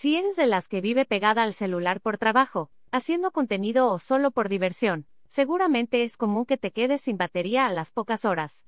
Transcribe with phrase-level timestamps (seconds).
[0.00, 4.30] Si eres de las que vive pegada al celular por trabajo, haciendo contenido o solo
[4.30, 8.64] por diversión, seguramente es común que te quedes sin batería a las pocas horas.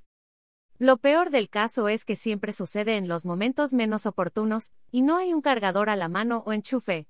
[0.81, 5.19] Lo peor del caso es que siempre sucede en los momentos menos oportunos, y no
[5.19, 7.07] hay un cargador a la mano o enchufe.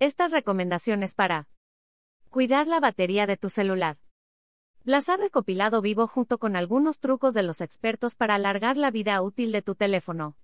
[0.00, 1.48] Estas recomendaciones para
[2.28, 3.96] cuidar la batería de tu celular.
[4.84, 9.22] Las ha recopilado vivo junto con algunos trucos de los expertos para alargar la vida
[9.22, 10.36] útil de tu teléfono.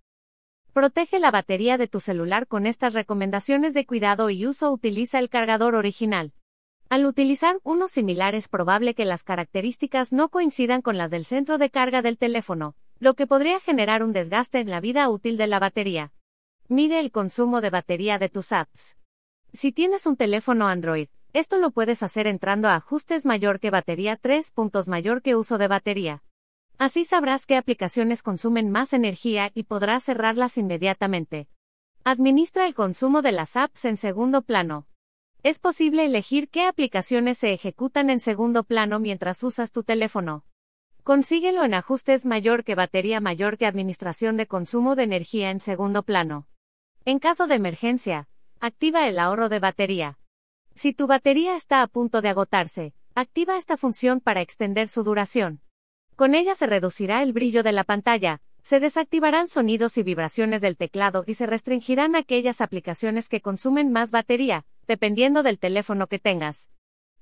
[0.76, 4.70] Protege la batería de tu celular con estas recomendaciones de cuidado y uso.
[4.70, 6.34] Utiliza el cargador original.
[6.90, 11.56] Al utilizar uno similar es probable que las características no coincidan con las del centro
[11.56, 15.46] de carga del teléfono, lo que podría generar un desgaste en la vida útil de
[15.46, 16.12] la batería.
[16.68, 18.98] Mide el consumo de batería de tus apps.
[19.54, 24.16] Si tienes un teléfono Android, esto lo puedes hacer entrando a ajustes mayor que batería
[24.16, 26.22] 3 puntos mayor que uso de batería.
[26.78, 31.48] Así sabrás qué aplicaciones consumen más energía y podrás cerrarlas inmediatamente.
[32.04, 34.86] Administra el consumo de las apps en segundo plano.
[35.42, 40.44] Es posible elegir qué aplicaciones se ejecutan en segundo plano mientras usas tu teléfono.
[41.02, 46.02] Consíguelo en ajustes mayor que batería mayor que administración de consumo de energía en segundo
[46.02, 46.46] plano.
[47.06, 48.28] En caso de emergencia,
[48.60, 50.18] activa el ahorro de batería.
[50.74, 55.62] Si tu batería está a punto de agotarse, activa esta función para extender su duración.
[56.16, 60.78] Con ella se reducirá el brillo de la pantalla, se desactivarán sonidos y vibraciones del
[60.78, 66.70] teclado y se restringirán aquellas aplicaciones que consumen más batería, dependiendo del teléfono que tengas.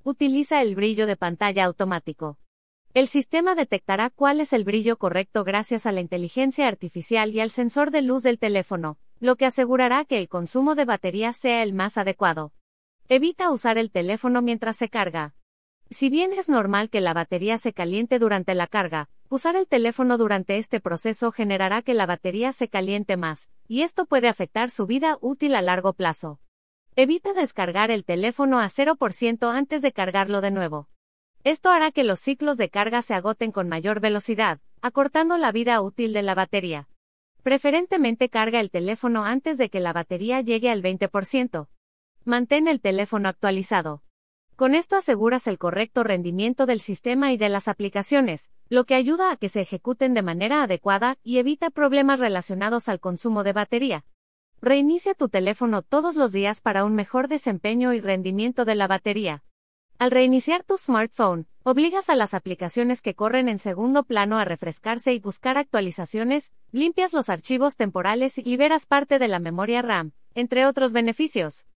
[0.05, 2.39] Utiliza el brillo de pantalla automático.
[2.95, 7.50] El sistema detectará cuál es el brillo correcto gracias a la inteligencia artificial y al
[7.50, 11.72] sensor de luz del teléfono, lo que asegurará que el consumo de batería sea el
[11.72, 12.53] más adecuado.
[13.09, 15.34] Evita usar el teléfono mientras se carga.
[15.90, 20.18] Si bien es normal que la batería se caliente durante la carga, usar el teléfono
[20.18, 24.86] durante este proceso generará que la batería se caliente más, y esto puede afectar su
[24.86, 26.41] vida útil a largo plazo.
[26.96, 30.88] Evita descargar el teléfono a 0% antes de cargarlo de nuevo.
[31.42, 35.80] Esto hará que los ciclos de carga se agoten con mayor velocidad, acortando la vida
[35.82, 36.88] útil de la batería.
[37.42, 41.69] Preferentemente carga el teléfono antes de que la batería llegue al 20%.
[42.25, 44.03] Mantén el teléfono actualizado.
[44.56, 49.32] Con esto aseguras el correcto rendimiento del sistema y de las aplicaciones, lo que ayuda
[49.32, 54.04] a que se ejecuten de manera adecuada y evita problemas relacionados al consumo de batería.
[54.62, 59.42] Reinicia tu teléfono todos los días para un mejor desempeño y rendimiento de la batería.
[59.98, 65.12] Al reiniciar tu smartphone, obligas a las aplicaciones que corren en segundo plano a refrescarse
[65.12, 70.65] y buscar actualizaciones, limpias los archivos temporales y liberas parte de la memoria RAM, entre
[70.65, 71.66] otros beneficios.